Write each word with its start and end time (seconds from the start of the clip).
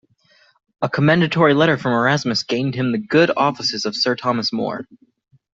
A 0.81 0.89
commendatory 0.89 1.53
letter 1.53 1.77
from 1.77 1.91
Erasmus 1.91 2.41
gained 2.41 2.73
him 2.73 2.91
the 2.91 2.97
good 2.97 3.29
offices 3.37 3.85
of 3.85 3.95
Sir 3.95 4.15
Thomas 4.15 4.51
More. 4.51 4.87